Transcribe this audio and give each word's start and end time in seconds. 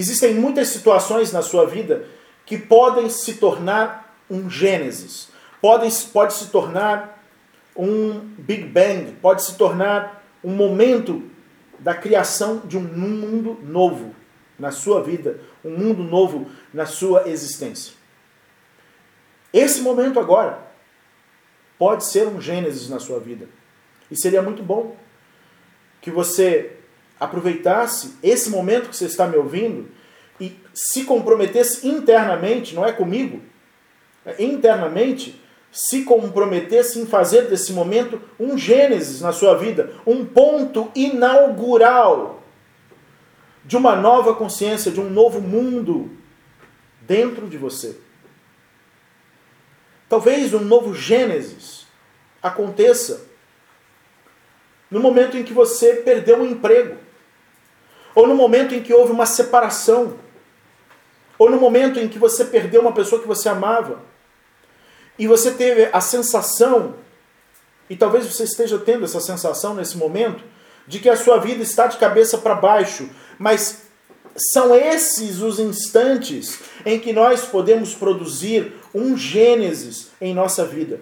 Existem 0.00 0.32
muitas 0.34 0.68
situações 0.68 1.30
na 1.30 1.42
sua 1.42 1.66
vida 1.66 2.06
que 2.46 2.56
podem 2.56 3.10
se 3.10 3.34
tornar 3.34 4.16
um 4.30 4.48
Gênesis, 4.48 5.28
podem, 5.60 5.90
pode 6.10 6.32
se 6.32 6.46
tornar 6.46 7.22
um 7.76 8.18
Big 8.38 8.64
Bang, 8.64 9.12
pode 9.20 9.42
se 9.42 9.58
tornar 9.58 10.24
um 10.42 10.54
momento 10.54 11.22
da 11.78 11.92
criação 11.94 12.62
de 12.64 12.78
um 12.78 12.80
mundo 12.80 13.58
novo 13.62 14.14
na 14.58 14.70
sua 14.70 15.02
vida, 15.02 15.38
um 15.62 15.76
mundo 15.76 16.02
novo 16.02 16.50
na 16.72 16.86
sua 16.86 17.28
existência. 17.28 17.92
Esse 19.52 19.82
momento 19.82 20.18
agora 20.18 20.66
pode 21.78 22.06
ser 22.06 22.26
um 22.26 22.40
Gênesis 22.40 22.88
na 22.88 23.00
sua 23.00 23.20
vida. 23.20 23.46
E 24.10 24.18
seria 24.18 24.40
muito 24.40 24.62
bom 24.62 24.96
que 26.00 26.10
você 26.10 26.79
aproveitasse 27.20 28.16
esse 28.22 28.48
momento 28.48 28.88
que 28.88 28.96
você 28.96 29.04
está 29.04 29.26
me 29.26 29.36
ouvindo 29.36 29.88
e 30.40 30.58
se 30.72 31.04
comprometesse 31.04 31.86
internamente, 31.86 32.74
não 32.74 32.84
é 32.84 32.92
comigo, 32.92 33.42
é 34.24 34.42
internamente, 34.42 35.38
se 35.70 36.02
comprometesse 36.02 36.98
em 36.98 37.06
fazer 37.06 37.42
desse 37.42 37.72
momento 37.72 38.20
um 38.38 38.56
Gênesis 38.56 39.20
na 39.20 39.32
sua 39.32 39.54
vida, 39.56 39.92
um 40.06 40.24
ponto 40.24 40.90
inaugural 40.94 42.42
de 43.64 43.76
uma 43.76 43.94
nova 43.94 44.34
consciência, 44.34 44.90
de 44.90 45.00
um 45.00 45.10
novo 45.10 45.40
mundo 45.40 46.10
dentro 47.02 47.46
de 47.48 47.58
você. 47.58 47.96
Talvez 50.08 50.52
um 50.54 50.60
novo 50.60 50.92
Gênesis 50.92 51.86
aconteça 52.42 53.28
no 54.90 54.98
momento 54.98 55.36
em 55.36 55.44
que 55.44 55.52
você 55.52 55.94
perdeu 55.94 56.38
um 56.38 56.46
emprego, 56.46 56.96
ou 58.14 58.26
no 58.26 58.34
momento 58.34 58.74
em 58.74 58.82
que 58.82 58.92
houve 58.92 59.12
uma 59.12 59.26
separação, 59.26 60.18
ou 61.38 61.50
no 61.50 61.58
momento 61.58 61.98
em 61.98 62.08
que 62.08 62.18
você 62.18 62.44
perdeu 62.44 62.80
uma 62.80 62.92
pessoa 62.92 63.20
que 63.20 63.28
você 63.28 63.48
amava, 63.48 64.00
e 65.18 65.26
você 65.26 65.52
teve 65.52 65.88
a 65.92 66.00
sensação, 66.00 66.94
e 67.88 67.96
talvez 67.96 68.26
você 68.26 68.44
esteja 68.44 68.78
tendo 68.78 69.04
essa 69.04 69.20
sensação 69.20 69.74
nesse 69.74 69.96
momento, 69.96 70.42
de 70.86 70.98
que 70.98 71.08
a 71.08 71.16
sua 71.16 71.38
vida 71.38 71.62
está 71.62 71.86
de 71.86 71.98
cabeça 71.98 72.38
para 72.38 72.54
baixo, 72.54 73.08
mas 73.38 73.82
são 74.52 74.74
esses 74.74 75.40
os 75.40 75.58
instantes 75.58 76.58
em 76.84 76.98
que 76.98 77.12
nós 77.12 77.44
podemos 77.44 77.94
produzir 77.94 78.72
um 78.94 79.16
Gênesis 79.16 80.10
em 80.20 80.34
nossa 80.34 80.64
vida. 80.64 81.00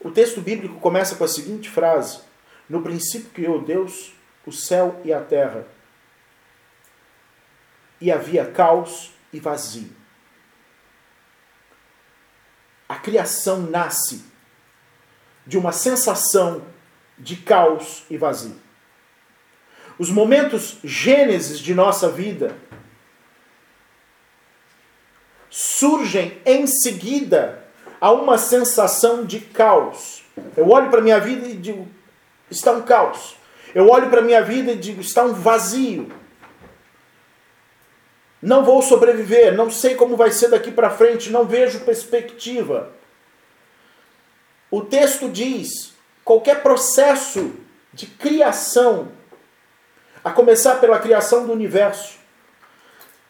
O 0.00 0.10
texto 0.10 0.40
bíblico 0.40 0.80
começa 0.80 1.14
com 1.14 1.24
a 1.24 1.28
seguinte 1.28 1.68
frase: 1.68 2.20
No 2.68 2.82
princípio 2.82 3.30
criou 3.30 3.60
Deus 3.60 4.12
o 4.46 4.52
céu 4.52 5.00
e 5.04 5.12
a 5.12 5.20
terra, 5.20 5.66
e 8.00 8.10
havia 8.10 8.50
caos 8.50 9.12
e 9.32 9.38
vazio. 9.38 9.94
A 12.88 12.96
criação 12.96 13.60
nasce 13.60 14.24
de 15.46 15.58
uma 15.58 15.72
sensação 15.72 16.64
de 17.18 17.36
caos 17.36 18.04
e 18.08 18.16
vazio. 18.16 18.60
Os 19.98 20.10
momentos 20.10 20.78
gênesis 20.82 21.58
de 21.58 21.74
nossa 21.74 22.10
vida 22.10 22.56
surgem 25.50 26.40
em 26.46 26.66
seguida 26.66 27.64
a 28.00 28.10
uma 28.10 28.38
sensação 28.38 29.26
de 29.26 29.40
caos. 29.40 30.22
Eu 30.56 30.70
olho 30.70 30.88
para 30.88 31.02
minha 31.02 31.20
vida 31.20 31.46
e 31.46 31.54
digo, 31.54 31.86
está 32.50 32.72
um 32.72 32.82
caos. 32.82 33.36
Eu 33.74 33.88
olho 33.88 34.10
para 34.10 34.20
a 34.20 34.24
minha 34.24 34.42
vida 34.42 34.72
e 34.72 34.76
digo, 34.76 35.00
está 35.00 35.22
um 35.22 35.32
vazio. 35.32 36.12
Não 38.42 38.64
vou 38.64 38.80
sobreviver, 38.82 39.54
não 39.54 39.70
sei 39.70 39.94
como 39.94 40.16
vai 40.16 40.30
ser 40.30 40.48
daqui 40.48 40.70
para 40.70 40.90
frente, 40.90 41.30
não 41.30 41.44
vejo 41.44 41.80
perspectiva. 41.80 42.90
O 44.70 44.80
texto 44.82 45.28
diz: 45.28 45.92
qualquer 46.24 46.62
processo 46.62 47.52
de 47.92 48.06
criação 48.06 49.12
a 50.22 50.30
começar 50.30 50.76
pela 50.76 50.98
criação 50.98 51.46
do 51.46 51.52
universo, 51.52 52.18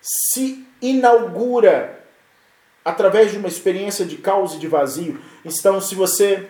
se 0.00 0.66
inaugura 0.82 2.04
através 2.84 3.30
de 3.30 3.38
uma 3.38 3.48
experiência 3.48 4.04
de 4.04 4.16
caos 4.16 4.54
e 4.54 4.58
de 4.58 4.66
vazio. 4.66 5.20
Então, 5.44 5.80
se 5.80 5.94
você 5.94 6.48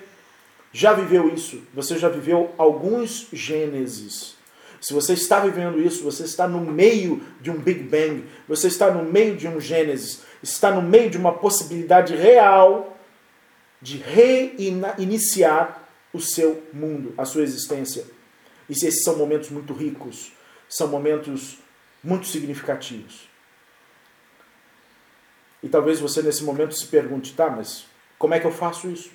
já 0.72 0.92
viveu 0.92 1.32
isso, 1.34 1.62
você 1.74 1.98
já 1.98 2.08
viveu 2.08 2.54
alguns 2.56 3.26
Gênesis. 3.32 4.36
Se 4.80 4.94
você 4.94 5.12
está 5.12 5.40
vivendo 5.40 5.80
isso, 5.80 6.02
você 6.02 6.24
está 6.24 6.48
no 6.48 6.60
meio 6.60 7.22
de 7.40 7.50
um 7.50 7.58
Big 7.58 7.82
Bang, 7.82 8.24
você 8.48 8.68
está 8.68 8.90
no 8.90 9.04
meio 9.04 9.36
de 9.36 9.46
um 9.46 9.60
Gênesis, 9.60 10.22
está 10.42 10.70
no 10.70 10.80
meio 10.80 11.10
de 11.10 11.18
uma 11.18 11.32
possibilidade 11.32 12.14
real 12.14 12.96
de 13.82 13.98
reiniciar 13.98 15.82
o 16.12 16.20
seu 16.20 16.62
mundo, 16.72 17.14
a 17.18 17.24
sua 17.24 17.42
existência. 17.42 18.04
E 18.68 18.72
esses 18.72 19.02
são 19.02 19.16
momentos 19.16 19.50
muito 19.50 19.72
ricos, 19.72 20.32
são 20.68 20.88
momentos 20.88 21.58
muito 22.02 22.26
significativos. 22.26 23.28
E 25.62 25.68
talvez 25.68 26.00
você 26.00 26.22
nesse 26.22 26.42
momento 26.42 26.74
se 26.74 26.86
pergunte, 26.86 27.34
tá, 27.34 27.50
mas 27.50 27.84
como 28.18 28.32
é 28.32 28.40
que 28.40 28.46
eu 28.46 28.52
faço 28.52 28.88
isso? 28.88 29.10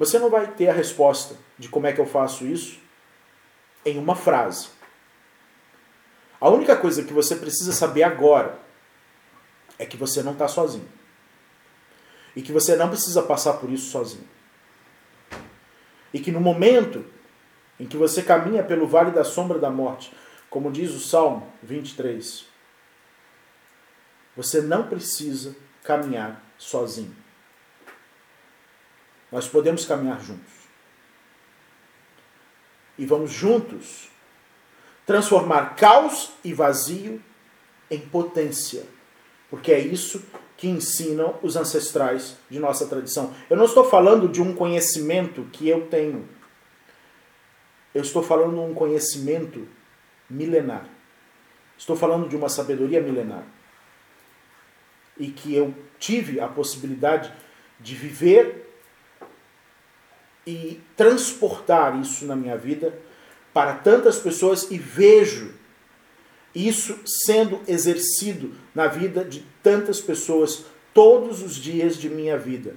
Você 0.00 0.18
não 0.18 0.30
vai 0.30 0.50
ter 0.50 0.66
a 0.66 0.72
resposta 0.72 1.36
de 1.58 1.68
como 1.68 1.86
é 1.86 1.92
que 1.92 2.00
eu 2.00 2.06
faço 2.06 2.46
isso 2.46 2.80
em 3.84 3.98
uma 3.98 4.16
frase. 4.16 4.68
A 6.40 6.48
única 6.48 6.74
coisa 6.74 7.04
que 7.04 7.12
você 7.12 7.36
precisa 7.36 7.70
saber 7.70 8.02
agora 8.02 8.58
é 9.78 9.84
que 9.84 9.98
você 9.98 10.22
não 10.22 10.32
está 10.32 10.48
sozinho. 10.48 10.88
E 12.34 12.40
que 12.40 12.50
você 12.50 12.76
não 12.76 12.88
precisa 12.88 13.22
passar 13.22 13.58
por 13.58 13.68
isso 13.68 13.90
sozinho. 13.90 14.26
E 16.14 16.18
que 16.18 16.32
no 16.32 16.40
momento 16.40 17.04
em 17.78 17.86
que 17.86 17.98
você 17.98 18.22
caminha 18.22 18.62
pelo 18.62 18.86
vale 18.86 19.10
da 19.10 19.22
sombra 19.22 19.58
da 19.58 19.68
morte, 19.68 20.16
como 20.48 20.72
diz 20.72 20.94
o 20.94 20.98
Salmo 20.98 21.52
23, 21.62 22.46
você 24.34 24.62
não 24.62 24.88
precisa 24.88 25.54
caminhar 25.84 26.42
sozinho. 26.56 27.14
Nós 29.30 29.48
podemos 29.48 29.84
caminhar 29.84 30.20
juntos. 30.20 30.52
E 32.98 33.06
vamos 33.06 33.30
juntos 33.30 34.10
transformar 35.06 35.74
caos 35.74 36.30
e 36.44 36.52
vazio 36.52 37.20
em 37.90 37.98
potência. 37.98 38.84
Porque 39.48 39.72
é 39.72 39.78
isso 39.80 40.22
que 40.56 40.68
ensinam 40.68 41.36
os 41.42 41.56
ancestrais 41.56 42.36
de 42.48 42.60
nossa 42.60 42.86
tradição. 42.86 43.34
Eu 43.48 43.56
não 43.56 43.64
estou 43.64 43.84
falando 43.84 44.28
de 44.28 44.40
um 44.40 44.54
conhecimento 44.54 45.42
que 45.52 45.68
eu 45.68 45.88
tenho. 45.88 46.28
Eu 47.94 48.02
estou 48.02 48.22
falando 48.22 48.54
de 48.54 48.60
um 48.60 48.74
conhecimento 48.74 49.66
milenar. 50.28 50.86
Estou 51.76 51.96
falando 51.96 52.28
de 52.28 52.36
uma 52.36 52.48
sabedoria 52.48 53.00
milenar. 53.00 53.44
E 55.18 55.28
que 55.28 55.54
eu 55.54 55.74
tive 55.98 56.38
a 56.38 56.46
possibilidade 56.46 57.32
de 57.80 57.94
viver 57.96 58.69
e 60.46 60.80
transportar 60.96 62.00
isso 62.00 62.24
na 62.24 62.34
minha 62.34 62.56
vida 62.56 62.98
para 63.52 63.74
tantas 63.74 64.18
pessoas 64.18 64.70
e 64.70 64.78
vejo 64.78 65.52
isso 66.54 66.98
sendo 67.04 67.60
exercido 67.66 68.54
na 68.74 68.86
vida 68.86 69.24
de 69.24 69.44
tantas 69.62 70.00
pessoas 70.00 70.64
todos 70.92 71.42
os 71.42 71.54
dias 71.54 71.96
de 71.96 72.08
minha 72.08 72.36
vida. 72.36 72.74